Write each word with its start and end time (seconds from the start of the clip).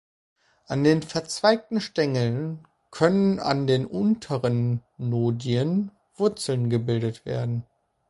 An 0.65 0.83
den 0.83 1.03
verzweigten 1.03 1.79
Stängeln 1.79 2.65
können 2.89 3.37
an 3.39 3.67
den 3.67 3.85
unteren 3.85 4.81
Nodien 4.97 5.91
Wurzeln 6.15 6.71
gebildet 6.71 7.23
werden. 7.23 7.67